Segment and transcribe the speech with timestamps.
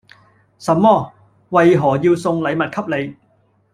[0.57, 1.13] 什麼？
[1.51, 3.15] 為何要送禮物給你？